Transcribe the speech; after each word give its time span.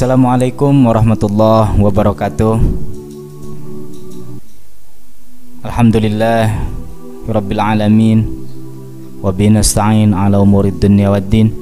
Assalamualaikum 0.00 0.88
warahmatullahi 0.88 1.76
wabarakatuh. 1.76 2.56
Alhamdulillah 5.60 6.56
Rabbil 7.28 7.60
alamin. 7.60 8.24
Wabihi 9.20 9.60
ala 10.16 10.40
umurid 10.40 10.80
dunia 10.80 11.12
waddin 11.12 11.52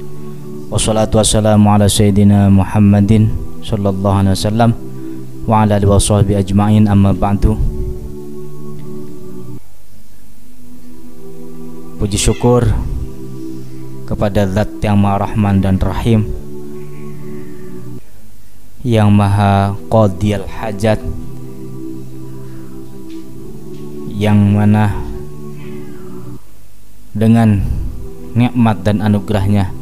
Wassalatu 0.71 1.19
wassalamu 1.19 1.67
ala 1.67 1.91
sayyidina 1.91 2.47
Muhammadin 2.47 3.27
Sallallahu 3.67 4.23
alaihi 4.23 4.39
wasallam 4.39 4.71
Wa 5.43 5.67
ala 5.67 5.83
alihi 5.83 5.91
wa 5.91 5.99
sahbihi 5.99 6.39
ajma'in. 6.39 6.87
Amma 6.87 7.11
ba'du. 7.11 7.59
Puji 11.99 12.15
syukur 12.15 12.71
kepada 14.07 14.47
Zat 14.47 14.79
yang 14.87 15.03
Maha 15.03 15.27
Rahman 15.27 15.59
dan 15.59 15.83
Rahim 15.83 16.38
yang 18.89 19.13
Maha 19.13 19.77
Qadiyal 19.93 20.49
Hajat 20.49 20.97
yang 24.09 24.41
mana 24.57 24.97
dengan 27.13 27.61
nikmat 28.33 28.81
dan 28.81 29.05
anugerahnya 29.05 29.77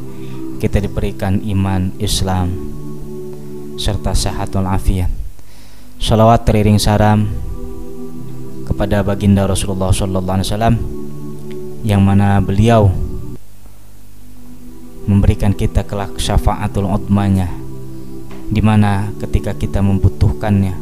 kita 0.59 0.83
diberikan 0.83 1.39
iman 1.39 1.95
Islam 2.03 2.51
serta 3.79 4.11
sehat 4.11 4.51
walafiat. 4.59 5.13
Salawat 6.03 6.43
teriring 6.43 6.83
salam 6.83 7.31
kepada 8.67 9.07
baginda 9.07 9.47
Rasulullah 9.47 9.95
sallallahu 9.95 10.35
alaihi 10.35 10.49
wasallam 10.51 10.77
yang 11.87 12.03
mana 12.03 12.43
beliau 12.43 12.91
memberikan 15.07 15.55
kita 15.55 15.87
kelak 15.87 16.19
syafaatul 16.19 16.91
utmanya 16.91 17.66
di 18.47 18.63
mana 18.63 19.11
ketika 19.19 19.55
kita 19.55 19.83
membutuhkannya 19.83 20.75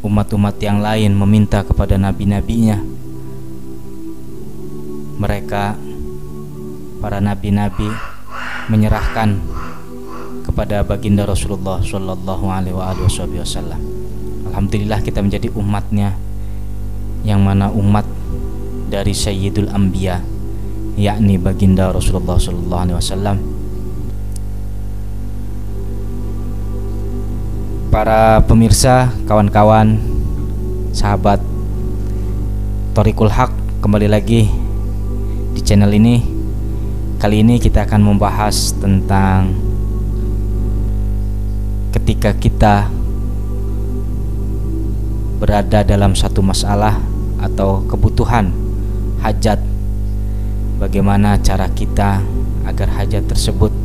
umat-umat 0.00 0.56
yang 0.60 0.80
lain 0.80 1.12
meminta 1.12 1.60
kepada 1.60 2.00
nabi-nabinya 2.00 2.80
mereka 5.20 5.76
para 7.04 7.20
nabi-nabi 7.20 7.92
menyerahkan 8.72 9.36
kepada 10.48 10.80
baginda 10.80 11.28
Rasulullah 11.28 11.84
Shallallahu 11.84 12.48
Alaihi 12.48 12.76
Wasallam. 13.36 13.80
Alhamdulillah 14.48 15.04
kita 15.04 15.20
menjadi 15.20 15.52
umatnya 15.52 16.16
yang 17.22 17.44
mana 17.44 17.68
umat 17.68 18.08
dari 18.88 19.12
Sayyidul 19.12 19.68
Anbiya 19.68 20.24
yakni 21.00 21.40
baginda 21.40 21.88
Rasulullah 21.94 22.36
sallallahu 22.36 22.82
alaihi 22.84 22.98
wasallam 22.98 23.36
para 27.90 28.38
pemirsa, 28.46 29.10
kawan-kawan, 29.26 29.98
sahabat 30.94 31.42
Torikul 32.94 33.26
Haq 33.26 33.50
kembali 33.82 34.06
lagi 34.06 34.46
di 35.50 35.60
channel 35.66 35.90
ini. 35.90 36.22
Kali 37.18 37.42
ini 37.42 37.58
kita 37.58 37.90
akan 37.90 38.14
membahas 38.14 38.78
tentang 38.78 39.58
ketika 41.90 42.30
kita 42.30 42.86
berada 45.42 45.82
dalam 45.82 46.14
satu 46.14 46.46
masalah 46.46 46.94
atau 47.42 47.82
kebutuhan 47.90 48.54
hajat 49.18 49.58
bagaimana 50.78 51.42
cara 51.42 51.66
kita 51.74 52.22
agar 52.70 52.88
hajat 53.02 53.26
tersebut 53.26 53.79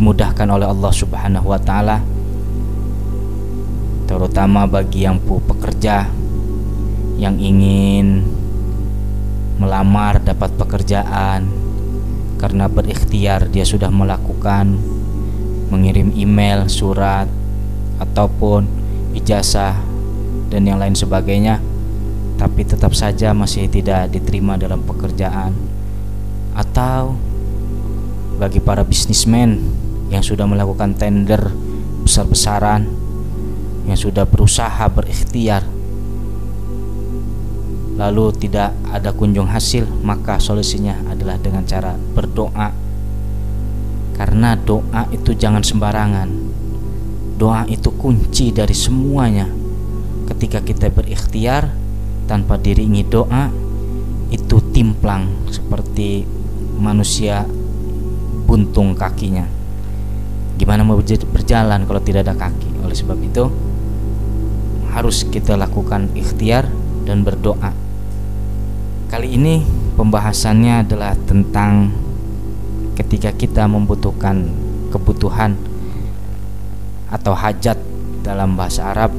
dimudahkan 0.00 0.48
oleh 0.48 0.64
Allah 0.64 0.92
Subhanahu 0.96 1.52
wa 1.52 1.60
taala 1.60 2.00
terutama 4.08 4.64
bagi 4.64 5.04
yang 5.04 5.20
pekerja 5.20 6.08
yang 7.20 7.36
ingin 7.36 8.24
melamar 9.60 10.24
dapat 10.24 10.56
pekerjaan. 10.56 11.44
Karena 12.40 12.72
berikhtiar 12.72 13.52
dia 13.52 13.68
sudah 13.68 13.92
melakukan 13.92 14.80
mengirim 15.68 16.08
email, 16.16 16.72
surat 16.72 17.28
ataupun 18.00 18.64
ijazah 19.12 19.76
dan 20.48 20.64
yang 20.64 20.80
lain 20.80 20.96
sebagainya 20.96 21.60
tapi 22.40 22.64
tetap 22.64 22.96
saja 22.96 23.36
masih 23.36 23.68
tidak 23.68 24.08
diterima 24.08 24.56
dalam 24.56 24.80
pekerjaan. 24.80 25.52
Atau 26.56 27.20
bagi 28.40 28.64
para 28.64 28.80
bisnismen 28.80 29.60
yang 30.10 30.26
sudah 30.26 30.44
melakukan 30.44 30.98
tender 30.98 31.48
besar-besaran 32.02 32.90
yang 33.86 33.98
sudah 33.98 34.26
berusaha 34.26 34.86
berikhtiar 34.90 35.62
lalu 38.00 38.32
tidak 38.32 38.72
ada 38.88 39.12
kunjung 39.12 39.44
hasil 39.44 39.84
maka 40.00 40.40
solusinya 40.40 40.96
adalah 41.12 41.36
dengan 41.36 41.68
cara 41.68 41.92
berdoa. 41.92 42.72
Karena 44.16 44.56
doa 44.56 45.04
itu 45.12 45.36
jangan 45.36 45.60
sembarangan. 45.60 46.28
Doa 47.36 47.68
itu 47.68 47.92
kunci 47.92 48.56
dari 48.56 48.72
semuanya. 48.72 49.44
Ketika 50.32 50.64
kita 50.64 50.88
berikhtiar 50.88 51.68
tanpa 52.24 52.56
diringi 52.56 53.04
doa 53.04 53.52
itu 54.32 54.56
timplang 54.72 55.52
seperti 55.52 56.24
manusia 56.80 57.44
buntung 58.48 58.96
kakinya 58.96 59.59
gimana 60.60 60.84
mau 60.84 61.00
berjalan 61.00 61.88
kalau 61.88 62.00
tidak 62.04 62.28
ada 62.28 62.36
kaki? 62.36 62.84
Oleh 62.84 62.92
sebab 62.92 63.16
itu 63.24 63.48
harus 64.92 65.24
kita 65.24 65.56
lakukan 65.56 66.12
ikhtiar 66.12 66.68
dan 67.08 67.24
berdoa. 67.24 67.72
Kali 69.08 69.40
ini 69.40 69.64
pembahasannya 69.96 70.84
adalah 70.84 71.16
tentang 71.24 71.88
ketika 72.92 73.32
kita 73.32 73.64
membutuhkan 73.64 74.52
kebutuhan 74.92 75.56
atau 77.08 77.32
hajat 77.32 77.80
dalam 78.20 78.52
bahasa 78.52 78.92
Arab 78.92 79.16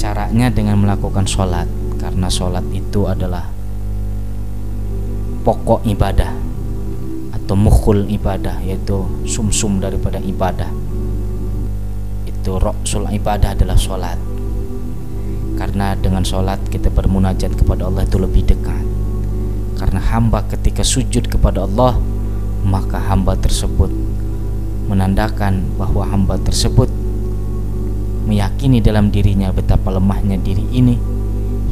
Caranya 0.00 0.48
dengan 0.48 0.80
melakukan 0.80 1.28
sholat. 1.28 1.68
Karena 2.00 2.32
sholat 2.32 2.64
itu 2.72 3.04
adalah 3.04 3.52
Pokok 5.44 5.84
ibadah 5.84 6.49
Atau 7.50 7.58
mukhul 7.58 8.06
ibadah 8.06 8.62
Yaitu 8.62 9.10
sumsum 9.26 9.82
-sum 9.82 9.82
daripada 9.82 10.22
ibadah. 10.22 10.70
Itu 12.22 12.62
roksul 12.62 13.10
ibadah 13.10 13.58
adalah 13.58 13.74
sholat 13.74 14.14
Karena 15.58 15.98
dengan 15.98 16.22
sholat 16.22 16.62
kita 16.70 16.94
bermunajat 16.94 17.58
kepada 17.58 17.90
Allah 17.90 18.06
itu 18.06 18.22
lebih 18.22 18.46
dekat. 18.46 18.86
Karena 19.82 19.98
hamba 19.98 20.46
ketika 20.46 20.86
sujud 20.86 21.26
kepada 21.26 21.66
Allah 21.66 21.98
Maka 22.62 23.02
hamba 23.02 23.34
tersebut 23.34 23.90
Menandakan 24.86 25.74
bahwa 25.74 26.06
hamba 26.06 26.38
tersebut 26.38 26.86
meyakini 28.30 28.78
dalam 28.78 29.10
dirinya 29.10 29.50
betapa 29.50 29.90
lemahnya 29.90 30.38
diri 30.38 30.70
ini 30.70 30.94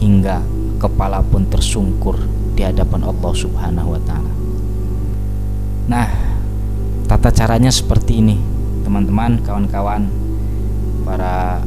hingga 0.03 0.43
kepala 0.83 1.23
pun 1.23 1.47
tersungkur 1.47 2.19
di 2.59 2.67
hadapan 2.67 3.07
Allah 3.07 3.31
Subhanahu 3.31 3.95
wa 3.95 4.03
taala. 4.03 4.28
Nah, 5.89 6.09
tata 7.09 7.33
caranya 7.33 7.73
seperti 7.73 8.21
ini, 8.21 8.37
teman-teman, 8.85 9.41
kawan-kawan, 9.41 10.05
para 11.09 11.65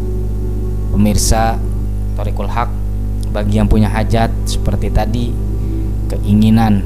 pemirsa 0.93 1.57
Torikul 2.13 2.47
Haq 2.47 2.69
bagi 3.33 3.57
yang 3.57 3.65
punya 3.65 3.89
hajat 3.89 4.29
seperti 4.45 4.93
tadi 4.93 5.33
keinginan 6.11 6.85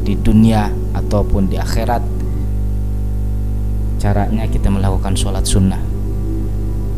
di 0.00 0.16
dunia 0.16 0.72
ataupun 0.96 1.50
di 1.50 1.58
akhirat 1.58 2.00
caranya 4.00 4.46
kita 4.48 4.70
melakukan 4.72 5.12
sholat 5.18 5.44
sunnah 5.44 5.90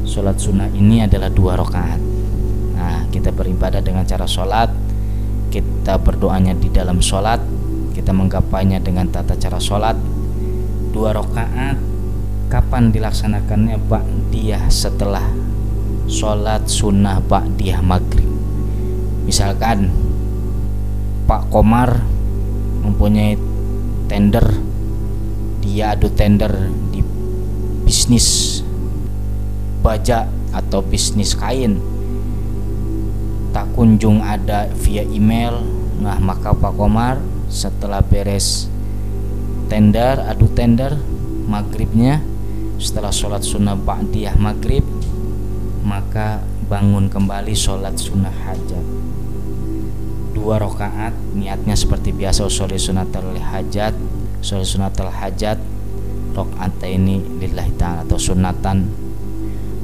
Sholat 0.02 0.36
sunnah 0.36 0.68
ini 0.74 1.00
adalah 1.00 1.32
dua 1.32 1.56
rakaat. 1.56 1.96
Nah, 2.76 3.06
kita 3.08 3.30
beribadah 3.32 3.80
dengan 3.80 4.04
cara 4.04 4.26
sholat, 4.26 4.68
kita 5.48 5.96
berdoanya 5.96 6.52
di 6.58 6.68
dalam 6.68 6.98
sholat, 6.98 7.38
kita 8.12 8.28
menggapainya 8.28 8.76
dengan 8.76 9.08
tata 9.08 9.32
cara 9.40 9.56
sholat. 9.56 9.96
Dua 10.92 11.16
rakaat, 11.16 11.80
kapan 12.52 12.92
dilaksanakannya 12.92 13.80
ba'diyah 13.88 14.68
setelah 14.68 15.24
sholat 16.12 16.68
sunnah 16.68 17.24
ba'diyah 17.24 17.80
maghrib. 17.80 18.28
Misalkan 19.24 19.88
Pak 21.24 21.48
Komar 21.48 22.04
mempunyai 22.84 23.40
tender, 24.12 24.44
dia 25.64 25.96
adu 25.96 26.12
tender 26.12 26.68
di 26.92 27.00
bisnis 27.88 28.60
baja 29.80 30.28
atau 30.52 30.84
bisnis 30.84 31.32
kain 31.32 31.80
tak 33.56 33.72
kunjung 33.72 34.20
ada 34.20 34.68
via 34.84 35.00
email 35.00 35.64
nah 36.04 36.20
maka 36.20 36.52
Pak 36.52 36.76
Komar 36.76 37.31
setelah 37.52 38.00
beres 38.00 38.72
tender 39.68 40.24
adu 40.24 40.48
tender 40.56 40.96
maghribnya 41.44 42.24
setelah 42.80 43.12
sholat 43.12 43.44
sunnah 43.44 43.76
ba'diyah 43.76 44.40
maghrib 44.40 44.80
maka 45.84 46.40
bangun 46.72 47.12
kembali 47.12 47.52
sholat 47.52 47.92
sunnah 48.00 48.32
hajat. 48.32 48.80
Dua 50.32 50.56
rakaat 50.56 51.12
niatnya 51.36 51.76
seperti 51.76 52.16
biasa 52.16 52.48
usul 52.48 52.72
sunatul 52.80 53.36
hajat 53.36 53.92
usul 54.40 54.64
sunatul 54.64 55.12
hajat 55.12 55.60
rakaat 56.32 56.80
ini 56.88 57.20
lillahi 57.36 57.76
ta'ala 57.76 58.08
atau 58.08 58.16
sunatan 58.16 58.88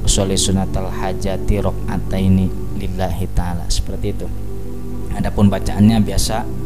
usul 0.01 0.33
sunatul 0.33 0.89
hajati 0.89 1.61
rakaat 1.61 2.09
ini 2.17 2.49
lillahi 2.81 3.29
ta'ala 3.37 3.69
seperti 3.69 4.07
itu. 4.09 4.27
Adapun 5.13 5.53
bacaannya 5.53 6.01
biasa 6.01 6.58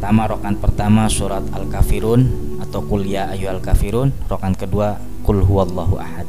pertama 0.00 0.24
rakaat 0.24 0.56
pertama 0.64 1.02
surat 1.12 1.44
al-kafirun 1.52 2.24
atau 2.64 2.80
kuliah 2.80 3.28
ayu 3.36 3.52
al-kafirun 3.52 4.08
rakaat 4.32 4.56
kedua 4.56 4.96
kul 5.28 5.44
huwallahu 5.44 6.00
ahad. 6.00 6.24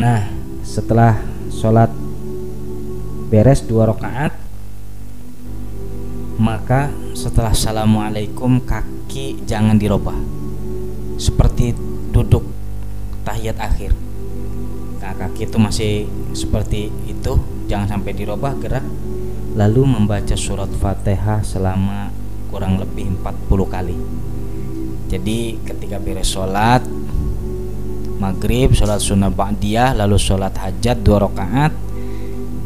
Nah 0.00 0.24
setelah 0.64 1.20
sholat 1.52 1.92
beres 3.28 3.60
dua 3.68 3.92
rakaat 3.92 4.32
maka 6.40 6.88
setelah 7.12 7.52
assalamualaikum 7.52 8.64
kaki 8.64 9.44
jangan 9.44 9.76
dirubah. 9.76 10.16
Seperti 11.20 11.76
duduk 12.16 12.48
tahiyat 13.28 13.60
akhir. 13.60 13.92
Nah, 15.04 15.12
kaki 15.20 15.52
itu 15.52 15.60
masih 15.60 16.08
seperti 16.32 16.88
itu 17.04 17.36
jangan 17.68 17.92
sampai 17.92 18.16
dirubah 18.16 18.56
gerak 18.56 18.88
lalu 19.54 19.82
membaca 19.86 20.36
surat 20.38 20.70
fatihah 20.78 21.42
selama 21.42 22.10
kurang 22.50 22.78
lebih 22.78 23.10
40 23.24 23.74
kali 23.74 23.96
jadi 25.10 25.38
ketika 25.66 25.96
beres 25.98 26.30
sholat 26.30 26.82
maghrib 28.20 28.76
sholat 28.76 29.02
sunnah 29.02 29.32
ba'diyah 29.32 29.96
lalu 29.96 30.20
sholat 30.20 30.54
hajat 30.54 31.00
dua 31.02 31.24
rakaat 31.26 31.90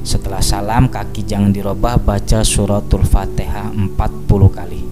setelah 0.04 0.44
salam 0.44 0.92
kaki 0.92 1.24
jangan 1.24 1.48
dirubah 1.48 1.96
baca 1.96 2.44
suratul 2.44 3.08
Fatihah 3.08 3.72
40 3.72 3.96
kali. 4.52 4.84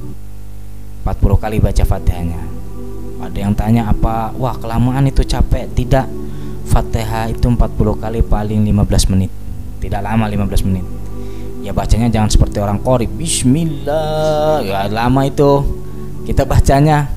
40 1.04 1.36
kali 1.36 1.56
baca 1.60 1.84
Fatihahnya. 1.84 2.42
Ada 3.20 3.38
yang 3.44 3.52
tanya 3.52 3.92
apa? 3.92 4.32
Wah, 4.40 4.56
kelamaan 4.56 5.04
itu 5.04 5.20
capek. 5.20 5.68
Tidak. 5.68 6.08
Fatihah 6.64 7.28
itu 7.28 7.44
40 7.44 7.60
kali 8.00 8.24
paling 8.24 8.64
15 8.64 9.12
menit. 9.12 9.28
Tidak 9.84 10.00
lama 10.00 10.24
15 10.24 10.64
menit. 10.64 11.01
Ya 11.62 11.70
bacanya 11.70 12.10
jangan 12.10 12.30
seperti 12.30 12.58
orang 12.58 12.82
kori 12.82 13.06
Bismillah. 13.06 14.66
Ya 14.66 14.90
lama 14.90 15.22
itu. 15.24 15.62
Kita 16.26 16.42
bacanya 16.42 17.08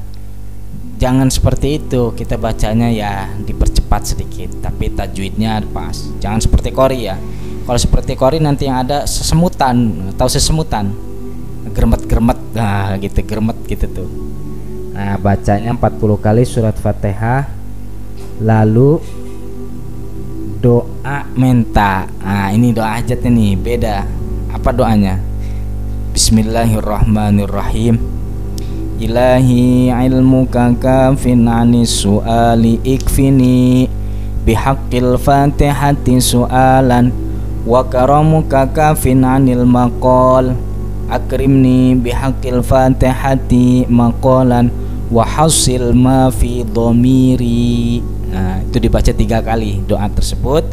jangan 1.01 1.33
seperti 1.33 1.81
itu. 1.81 2.13
Kita 2.13 2.37
bacanya 2.37 2.87
ya 2.93 3.27
dipercepat 3.41 4.15
sedikit, 4.15 4.61
tapi 4.61 4.93
tajwidnya 4.93 5.65
pas. 5.73 5.97
Jangan 6.21 6.39
seperti 6.39 6.69
kori 6.69 7.09
ya 7.09 7.17
kalau 7.65 7.79
seperti 7.81 8.13
kori 8.13 8.37
nanti 8.37 8.69
yang 8.69 8.85
ada 8.85 9.09
sesemutan 9.09 10.05
atau 10.13 10.29
sesemutan 10.29 10.93
germet-germet 11.73 12.37
nah 12.53 12.93
gitu 13.01 13.25
germet 13.25 13.57
gitu 13.65 13.89
tuh 13.89 14.09
nah 14.93 15.17
bacanya 15.17 15.73
40 15.73 15.81
kali 16.21 16.45
surat 16.45 16.77
fatihah 16.77 17.49
lalu 18.39 19.01
doa 20.61 21.25
menta 21.33 22.05
nah 22.21 22.53
ini 22.53 22.69
doa 22.69 23.01
hajat 23.01 23.25
ini 23.25 23.57
beda 23.57 24.05
apa 24.65 24.73
doanya? 24.73 25.21
Bismillahirrahmanirrahim. 26.17 28.01
Ilahi 28.97 29.93
ilmuka 29.93 30.73
kafin 30.81 31.45
anis 31.45 32.01
su'ali 32.01 32.81
ikfini. 32.81 33.85
Bihaqqil 34.41 35.21
fatihati 35.21 36.17
su'alan. 36.17 37.13
Wa 37.61 37.85
karamuka 37.85 38.65
kafin 38.73 39.21
anil 39.21 39.69
maqal. 39.69 40.57
Akrimni 41.13 41.93
bihaqil 42.01 42.65
fatihati 42.65 43.85
maqalan. 43.85 44.73
Wa 45.13 45.29
hasil 45.29 45.93
ma 45.93 46.33
fi 46.33 46.65
dhamiri. 46.65 48.01
Nah 48.33 48.65
itu 48.65 48.81
dibaca 48.81 49.13
tiga 49.13 49.45
kali 49.45 49.85
doa 49.85 50.09
tersebut 50.09 50.65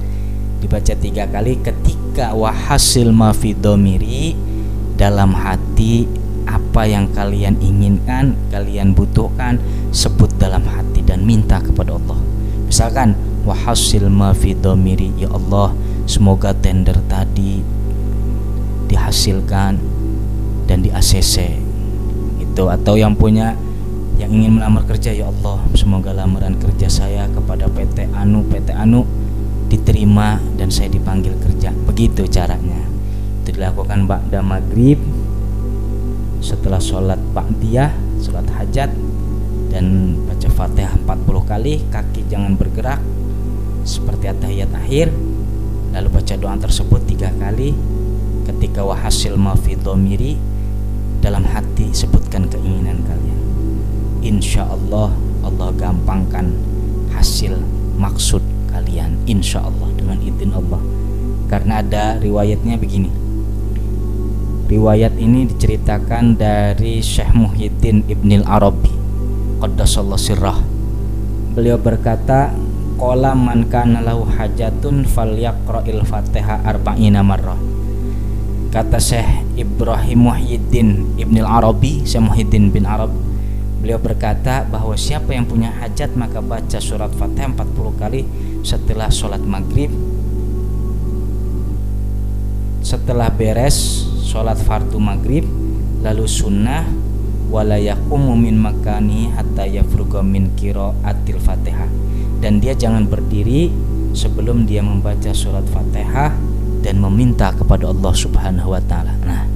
dibaca 0.63 0.95
tiga 0.95 1.27
kali 1.27 1.59
ketika 1.59 2.31
wa 2.39 2.55
hasil 2.55 3.11
ma 3.11 3.35
fi 3.35 3.51
dhamiri 3.51 4.39
dalam 4.95 5.35
hati 5.35 6.07
apa 6.47 6.87
yang 6.87 7.11
kalian 7.11 7.59
inginkan 7.59 8.39
kalian 8.55 8.95
butuhkan 8.95 9.59
sebut 9.91 10.31
dalam 10.39 10.63
hati 10.63 11.03
dan 11.03 11.27
minta 11.27 11.59
kepada 11.59 11.99
Allah. 11.99 12.23
Misalkan 12.71 13.19
wa 13.43 13.59
hasil 13.59 14.07
ma 14.07 14.31
fi 14.31 14.55
dhamiri 14.55 15.11
ya 15.19 15.29
Allah 15.35 15.75
Semoga 16.03 16.51
tender 16.51 16.99
tadi 17.07 17.63
dihasilkan 18.91 19.79
dan 20.67 20.79
di 20.83 20.91
ACC 20.91 21.57
itu 22.43 22.65
atau 22.69 22.99
yang 22.99 23.15
punya 23.15 23.55
yang 24.19 24.29
ingin 24.35 24.59
melamar 24.61 24.85
kerja 24.85 25.15
ya 25.15 25.31
Allah 25.31 25.63
semoga 25.73 26.13
lamaran 26.13 26.59
kerja 26.59 26.91
saya 26.91 27.31
kepada 27.33 27.71
PT 27.71 28.13
Anu 28.13 28.45
PT 28.51 28.75
Anu 28.77 29.07
diterima 29.73 30.37
dan 30.61 30.69
saya 30.69 30.93
dipanggil 30.93 31.33
kerja. 31.41 31.73
Begitu 31.89 32.29
caranya. 32.29 32.85
Itu 33.41 33.57
dilakukan 33.57 34.05
ba'da 34.05 34.45
maghrib 34.45 35.01
setelah 36.43 36.83
sholat 36.83 37.23
ba'diyah 37.33 37.95
sholat 38.19 38.45
hajat 38.51 38.91
dan 39.71 40.19
baca 40.27 40.49
fatihah 40.51 40.99
40 41.07 41.49
kali 41.49 41.75
kaki 41.89 42.27
jangan 42.27 42.59
bergerak 42.59 42.99
seperti 43.87 44.27
atahiyat 44.27 44.75
akhir 44.75 45.15
lalu 45.95 46.09
baca 46.11 46.35
doa 46.35 46.59
tersebut 46.59 47.01
tiga 47.07 47.31
kali 47.39 47.73
ketika 48.47 48.83
wahasil 48.83 49.39
mafidomiri 49.39 50.35
dalam 51.23 51.47
hati 51.47 51.95
sebutkan 51.95 52.51
keinginan 52.51 52.99
kalian. 53.07 53.41
Insya 54.27 54.67
Allah 54.67 55.15
Allah 55.47 55.71
gampangkan 55.79 56.51
hasil 57.15 57.55
maksud 57.99 58.43
kalian 58.73 59.21
insya 59.29 59.61
Allah 59.61 59.93
dengan 59.93 60.17
izin 60.25 60.57
Allah. 60.57 60.81
Karena 61.53 61.85
ada 61.85 62.17
riwayatnya 62.17 62.81
begini. 62.81 63.13
Riwayat 64.73 65.21
ini 65.21 65.45
diceritakan 65.53 66.41
dari 66.41 67.05
Syekh 67.05 67.37
Muhyiddin 67.37 68.09
Ibnil 68.09 68.49
Arabi 68.49 68.89
Qaddasallahu 69.61 70.17
sirrah. 70.17 70.57
Beliau 71.53 71.77
berkata 71.77 72.57
Qala 73.03 73.35
man 73.35 73.67
kana 73.67 73.99
lahu 73.99 74.23
hajatun 74.23 75.03
falyaqra'il 75.03 76.07
Fatihah 76.07 76.63
arba'ina 76.63 77.19
marrah. 77.21 77.59
Kata 78.71 79.03
Syekh 79.03 79.43
Ibrahim 79.59 80.31
Muhyiddin 80.31 81.19
Ibn 81.19 81.37
Arabi, 81.43 82.07
Syekh 82.07 82.23
Muhyiddin 82.25 82.71
bin 82.71 82.87
Arab, 82.87 83.11
beliau 83.83 83.99
berkata 83.99 84.63
bahwa 84.71 84.95
siapa 84.95 85.35
yang 85.35 85.51
punya 85.51 85.75
hajat 85.83 86.15
maka 86.15 86.39
baca 86.39 86.79
surat 86.79 87.11
Fatihah 87.19 87.51
40 87.51 88.01
kali 88.01 88.23
setelah 88.63 89.11
sholat 89.11 89.43
maghrib 89.43 89.91
setelah 92.83 93.31
beres 93.31 94.07
sholat 94.27 94.59
fardu 94.59 94.99
maghrib 94.99 95.47
lalu 96.03 96.27
sunnah 96.27 96.87
wala 97.53 97.77
yaqumu 97.77 98.33
min 98.35 98.57
makani 98.57 99.29
hatta 99.35 99.69
yafruga 99.69 100.25
min 100.25 100.51
qiraatil 100.57 101.39
Fatihah 101.39 101.91
dan 102.43 102.59
dia 102.59 102.75
jangan 102.75 103.07
berdiri 103.07 103.71
sebelum 104.13 104.67
dia 104.67 104.83
membaca 104.83 105.31
surat 105.31 105.65
Fatihah 105.71 106.35
dan 106.83 106.99
meminta 106.99 107.55
kepada 107.55 107.89
Allah 107.89 108.11
Subhanahu 108.11 108.75
wa 108.75 108.83
taala. 108.83 109.15
Nah, 109.23 109.47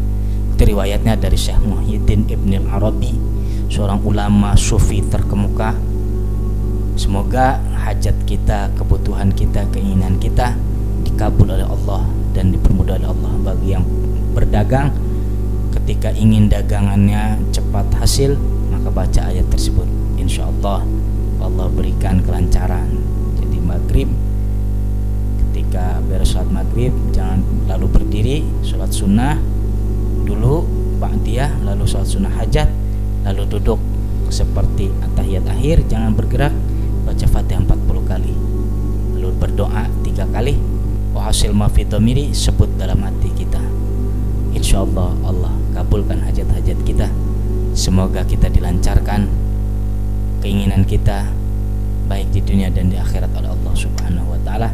itu 0.54 0.62
riwayatnya 0.72 1.18
dari 1.18 1.34
Syekh 1.34 1.58
Muhyiddin 1.66 2.30
Ibn 2.30 2.70
Arabi, 2.70 3.12
seorang 3.68 4.00
ulama 4.06 4.54
sufi 4.54 5.02
terkemuka. 5.02 5.74
Semoga 6.96 7.60
hajat 7.86 8.18
kita, 8.26 8.74
kebutuhan 8.74 9.30
kita, 9.30 9.62
keinginan 9.70 10.18
kita 10.18 10.58
dikabul 11.06 11.46
oleh 11.46 11.62
Allah 11.62 12.02
dan 12.34 12.50
dipermudah 12.50 12.98
oleh 12.98 13.08
Allah. 13.14 13.32
Bagi 13.46 13.78
yang 13.78 13.86
berdagang 14.34 14.90
ketika 15.70 16.10
ingin 16.10 16.50
dagangannya 16.50 17.38
cepat 17.54 17.86
hasil 18.02 18.34
maka 18.74 18.90
baca 18.90 19.20
ayat 19.30 19.46
tersebut. 19.54 19.86
Insyaallah 20.18 20.82
Allah 21.38 21.66
berikan 21.70 22.18
kelancaran. 22.26 22.90
Jadi 23.38 23.62
maghrib 23.62 24.10
ketika 25.38 26.02
beres 26.04 26.34
sholat 26.34 26.50
maghrib 26.50 26.90
jangan 27.14 27.40
lalu 27.70 27.86
berdiri 27.88 28.36
sholat 28.66 28.90
sunnah 28.90 29.38
dulu 30.26 30.66
ba'diyah 30.98 31.64
lalu 31.64 31.86
sholat 31.88 32.04
sunnah 32.04 32.32
hajat 32.34 32.68
lalu 33.24 33.46
duduk 33.56 33.80
seperti 34.28 34.92
atahiyat 35.00 35.46
akhir 35.48 35.86
jangan 35.88 36.12
bergerak 36.12 36.52
baca 37.06 37.26
fatihah 37.30 37.62
40 37.62 38.10
kali 38.10 38.34
lalu 39.14 39.30
berdoa 39.38 39.86
tiga 40.02 40.26
kali 40.34 40.58
wa 41.14 41.30
hasil 41.30 41.54
mafidomiri 41.54 42.34
sebut 42.34 42.68
dalam 42.74 43.06
hati 43.06 43.30
kita 43.30 43.62
insya 44.50 44.82
Allah 44.82 45.14
Allah 45.22 45.54
kabulkan 45.70 46.18
hajat-hajat 46.26 46.82
kita 46.82 47.06
semoga 47.78 48.26
kita 48.26 48.50
dilancarkan 48.50 49.30
keinginan 50.42 50.82
kita 50.82 51.30
baik 52.06 52.30
di 52.30 52.40
dunia 52.40 52.70
dan 52.70 52.86
di 52.86 52.96
akhirat 52.96 53.34
oleh 53.34 53.50
Allah 53.50 53.74
Subhanahu 53.74 54.30
wa 54.30 54.40
taala. 54.46 54.70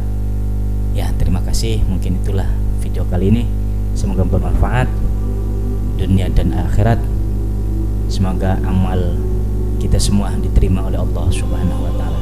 Ya, 0.93 1.09
terima 1.17 1.41
kasih. 1.41 1.81
Mungkin 1.89 2.21
itulah 2.21 2.47
video 2.85 3.09
kali 3.09 3.33
ini. 3.33 3.45
Semoga 3.97 4.29
bermanfaat 4.29 4.89
dunia 5.97 6.29
dan 6.29 6.53
akhirat. 6.53 7.01
Semoga 8.13 8.61
amal 8.69 9.17
kita 9.81 9.97
semua 9.97 10.37
diterima 10.37 10.85
oleh 10.85 11.01
Allah 11.01 11.27
Subhanahu 11.33 11.89
wa 11.89 11.93
taala. 11.97 12.22